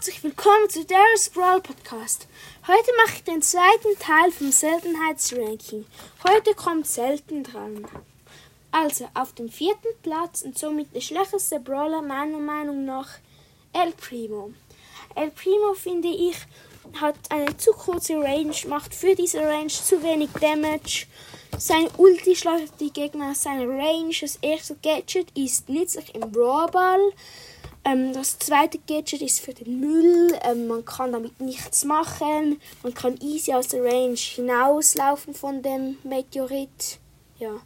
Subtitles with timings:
[0.00, 2.26] herzlich willkommen zu Darius Brawl Podcast.
[2.66, 5.84] Heute mache ich den zweiten Teil vom Seltenheitsranking.
[6.26, 7.86] Heute kommt Selten dran.
[8.72, 13.10] Also auf dem vierten Platz und somit der schlechteste Brawler meiner Meinung nach
[13.74, 14.54] El Primo.
[15.16, 16.36] El Primo finde ich
[16.98, 21.08] hat eine zu kurze Range, macht für diese Range zu wenig Damage.
[21.58, 24.14] Sein Ulti schlägt die Gegner aus Range.
[24.18, 27.12] Das erste Gadget ist nützlich im Brawlball.
[27.84, 30.38] Ähm, das zweite Gadget ist für den Müll.
[30.42, 32.60] Ähm, man kann damit nichts machen.
[32.82, 36.98] Man kann easy aus der Range hinauslaufen von dem Meteorit.
[37.38, 37.60] Ja.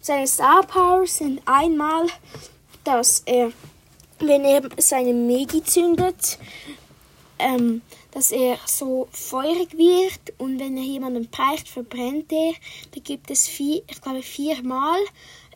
[0.00, 2.06] Seine Star Powers sind einmal,
[2.84, 3.50] dass er,
[4.20, 6.38] wenn er seine Megi zündet,
[7.40, 12.52] ähm, dass er so feurig wird und wenn er jemanden peicht, verbrennt er.
[12.92, 15.00] Da gibt es vier, ich glaube viermal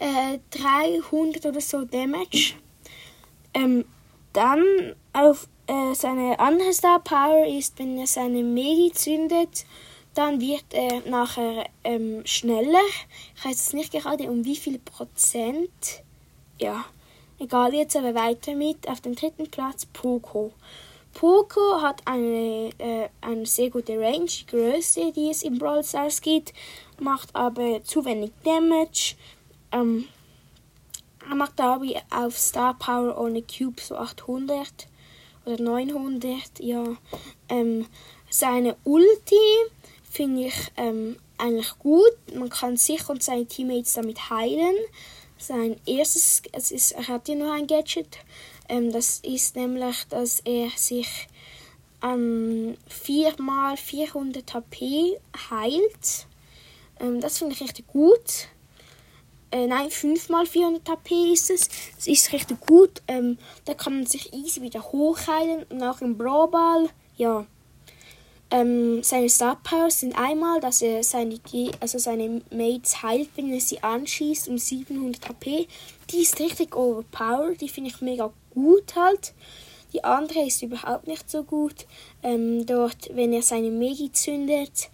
[0.01, 2.55] äh, 300 oder so Damage.
[3.55, 3.85] Ähm,
[4.33, 9.65] dann auf äh, seine andere Star Power ist, wenn er seine Megi zündet,
[10.15, 12.83] dann wird er nachher ähm, schneller.
[13.37, 16.03] Ich weiß jetzt nicht gerade um wie viel Prozent.
[16.59, 16.85] Ja,
[17.39, 18.89] egal, jetzt aber weiter mit.
[18.89, 20.53] Auf dem dritten Platz Poco.
[21.15, 26.21] Poco hat eine, äh, eine sehr gute Range, die größte, die es im Brawl Stars
[26.21, 26.53] gibt,
[26.99, 29.15] macht aber zu wenig Damage.
[29.73, 30.09] Ähm,
[31.29, 34.89] er macht dabei auf Star Power ohne Cube so 800
[35.45, 36.61] oder 900.
[36.61, 36.85] Ja,
[37.49, 37.87] ähm,
[38.31, 39.37] seine Ulti
[40.11, 42.17] finde ich ähm, eigentlich gut.
[42.35, 44.77] Man kann sich und seine Teammates damit heilen.
[45.39, 48.19] Sein erstes, es ist, er hat ja noch ein Gadget.
[48.69, 51.29] Ähm, das ist nämlich, dass er sich
[52.03, 55.19] ähm, 4 mal 400 HP
[55.51, 56.27] heilt.
[57.01, 58.49] Ähm, das finde ich richtig gut
[59.53, 61.69] äh, nein, 5 mal 400 HP ist es.
[61.97, 63.03] Das ist richtig gut.
[63.07, 65.65] Ähm, da kann man sich easy wieder hochheilen.
[65.69, 67.47] Und auch im Brawlball, ja.
[68.51, 71.39] Ähm, seine Star Powers sind einmal, dass er seine,
[71.81, 75.69] also seine Mates heilt, wenn er sie anschießt um 700 HP.
[76.11, 79.33] Die ist richtig overpowered, die finde ich mega gut halt.
[79.93, 81.87] Die andere ist überhaupt nicht so gut.
[82.23, 84.91] Ähm, dort, wenn er seine Megi zündet,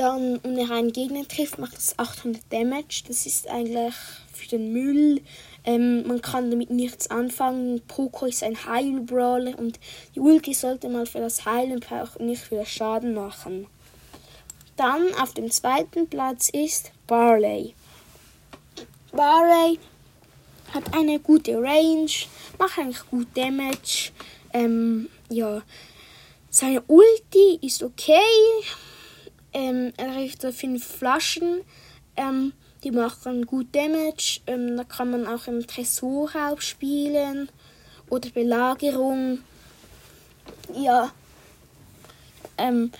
[0.00, 3.02] dann und er einen Gegner trifft, macht das 800 Damage.
[3.06, 3.94] Das ist eigentlich
[4.32, 5.20] für den Müll.
[5.64, 7.82] Ähm, man kann damit nichts anfangen.
[7.86, 9.78] Poco ist ein Heilbrawler und
[10.14, 13.66] die Ulti sollte mal für das Heilen brauchen, nicht für Schaden machen.
[14.76, 17.74] Dann auf dem zweiten Platz ist Barley.
[19.12, 19.78] Barley
[20.72, 22.10] hat eine gute Range,
[22.58, 24.12] macht eigentlich gut Damage.
[24.54, 25.60] Ähm, ja,
[26.48, 28.18] seine Ulti ist okay,
[29.52, 31.62] ähm, er kriegt so fünf Flaschen.
[32.16, 32.52] Ähm,
[32.84, 34.40] die machen gut Damage.
[34.46, 37.48] Ähm, da kann man auch im Tresorraub spielen.
[38.08, 39.38] Oder Belagerung.
[40.74, 41.12] Ja.
[42.58, 42.90] Ähm,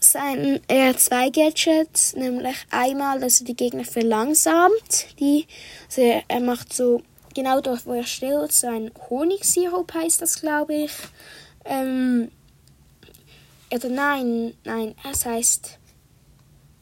[0.00, 5.18] sein, er hat zwei Gadgets, nämlich einmal, dass er die Gegner verlangsamt.
[5.18, 5.46] Die,
[5.86, 7.02] also er, er macht so
[7.34, 10.92] genau dort, wo er steht, so ein Honigsirup heißt das, glaube ich.
[11.64, 12.30] Ähm,
[13.72, 15.78] oder nein, nein, es heißt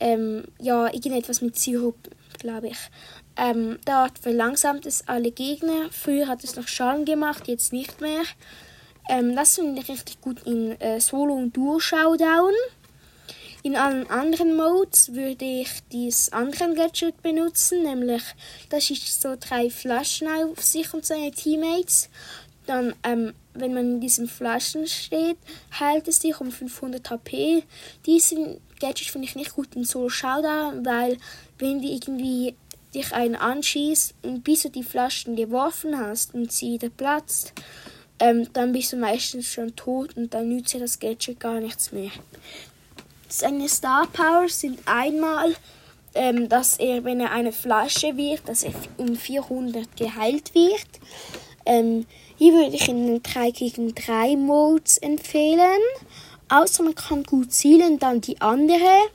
[0.00, 1.97] ähm, ja, irgendetwas mit Sirup,
[2.38, 2.78] glaube ich.
[3.36, 5.91] Ähm, dort verlangsamt es alle Gegner.
[5.91, 8.22] Früher hat es noch Schaden gemacht, jetzt nicht mehr.
[9.08, 12.53] Ähm, das finde ich richtig gut in äh, Solo und Duo Showdown.
[13.62, 18.22] In allen anderen Modes würde ich dieses andere Gadget benutzen, nämlich
[18.70, 22.08] das ist so drei Flaschen auf sich und seine Teammates.
[22.66, 25.38] Dann, ähm, wenn man in diesen Flaschen steht,
[25.78, 27.64] heilt es sich um 500 HP.
[28.06, 31.19] Diesen Gadget finde ich nicht gut in Solo Showdown, weil
[31.59, 32.55] wenn die irgendwie
[32.94, 37.53] dich einen anschießt und bis du die Flaschen geworfen hast und sie wieder platzt,
[38.21, 41.93] ähm, dann bist du meistens schon tot und dann nützt dir das Gadget gar nichts
[41.93, 42.11] mehr.
[43.28, 45.55] Seine Star Powers sind einmal,
[46.15, 50.88] ähm, dass er, wenn er eine Flasche wird, dass er um 400 geheilt wird.
[51.67, 52.06] Ähm,
[52.38, 55.82] hier würde ich in den 3 gegen 3 Modes empfehlen.
[56.49, 59.11] Außer man kann gut zielen, dann die andere,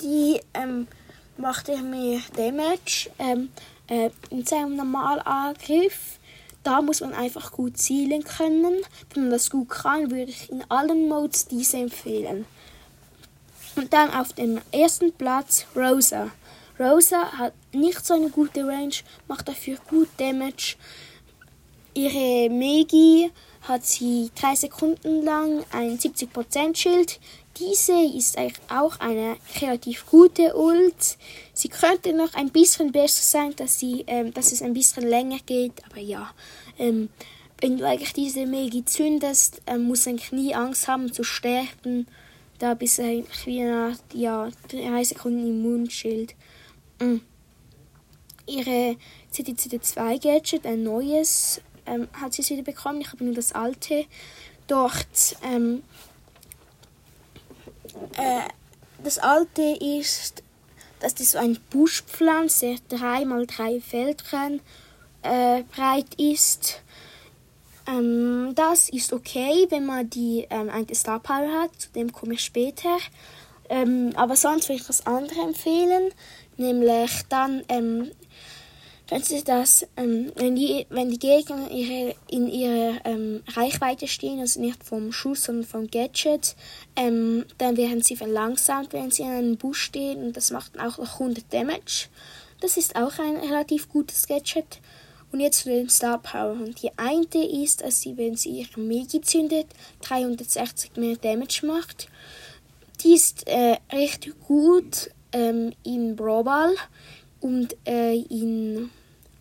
[0.00, 0.88] die ähm,
[1.36, 3.50] macht mehr Damage ähm,
[3.88, 6.18] äh, in seinem Normalangriff.
[6.64, 8.82] Da muss man einfach gut zielen können.
[9.12, 12.46] Wenn man das gut kann, würde ich in allen Modes diese empfehlen.
[13.76, 16.30] Und dann auf dem ersten Platz Rosa.
[16.78, 18.94] Rosa hat nicht so eine gute Range,
[19.28, 20.76] macht dafür gut Damage.
[21.92, 23.30] Ihre Megi
[23.64, 27.18] hat sie drei Sekunden lang ein 70% Schild.
[27.58, 28.36] Diese ist
[28.68, 31.16] auch eine relativ gute Ult.
[31.54, 35.38] Sie könnte noch ein bisschen besser sein, dass, sie, ähm, dass es ein bisschen länger
[35.46, 36.30] geht, aber ja.
[36.78, 37.08] Ähm,
[37.60, 42.06] wenn du eigentlich diese Megi zündest, ähm, musst du eigentlich nie Angst haben zu sterben.
[42.58, 46.34] Da bist du eigentlich wie eine ja, drei Sekunden Immunschild.
[47.00, 47.22] Mhm.
[48.46, 48.96] Ihre
[49.32, 53.00] CTCD2 ein neues, ähm, hat sie es wieder bekommen.
[53.00, 54.06] Ich habe nur das alte.
[54.66, 55.82] Dort, ähm,
[58.16, 58.48] äh,
[59.02, 60.42] das alte ist,
[61.00, 64.60] dass das so ein Buschpflanze, der drei mal drei Feldchen
[65.22, 66.80] äh, breit ist.
[67.86, 72.34] Ähm, das ist okay, wenn man die ähm, eine Star Power hat, zu dem komme
[72.34, 72.96] ich später.
[73.68, 76.12] Ähm, aber sonst würde ich das andere empfehlen,
[76.56, 78.10] nämlich dann ähm,
[79.14, 84.40] wenn sie das, ähm, wenn, die, wenn die Gegner ihre, in ihrer ähm, Reichweite stehen,
[84.40, 86.56] also nicht vom Schuss, sondern vom Gadget,
[86.96, 90.98] ähm, dann werden sie verlangsamt, wenn sie in einem Busch stehen und das macht auch
[90.98, 92.08] noch 100 Damage.
[92.60, 94.80] Das ist auch ein relativ gutes Gadget.
[95.30, 96.50] Und jetzt zu den Star Power.
[96.50, 99.66] Und die eine ist, dass sie, wenn sie ihre Megi zündet,
[100.02, 102.08] 360 mehr Damage macht.
[103.04, 106.74] Die ist äh, recht gut ähm, in Brawl
[107.40, 108.90] und äh, in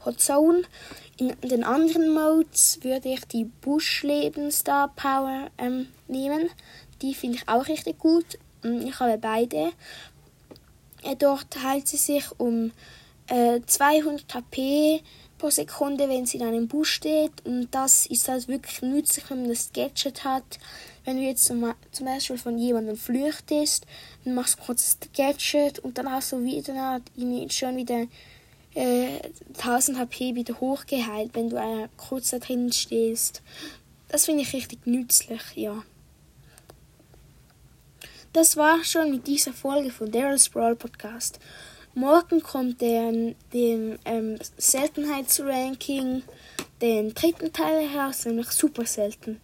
[0.05, 0.63] Hot Zone.
[1.17, 6.50] In den anderen Modes würde ich die Buschleben Star Power ähm, nehmen.
[7.01, 8.39] Die finde ich auch richtig gut.
[8.63, 9.71] Ich habe beide.
[11.03, 12.71] Äh, dort heilt sie sich um
[13.27, 15.01] äh, 200 HP
[15.38, 17.33] pro Sekunde, wenn sie in einem Busch steht.
[17.44, 20.59] Und das ist halt wirklich nützlich, wenn man das Gadget hat.
[21.03, 23.85] Wenn du jetzt zum, zum Beispiel von jemandem flüchtest,
[24.23, 27.01] dann machst du kurz das Gadget und dann hast du wieder
[27.49, 28.06] schon wieder
[28.75, 29.19] äh,
[29.57, 33.41] 1000 HP wieder hochgeheilt, wenn du äh, kurz da drin stehst.
[34.07, 35.83] Das finde ich richtig nützlich, ja.
[38.33, 41.39] Das war schon mit dieser Folge von Daryl's Brawl Podcast.
[41.93, 43.11] Morgen kommt der,
[43.53, 46.23] dem ähm, Seltenheitsranking
[46.81, 49.39] den dritten Teil heraus, nämlich super selten.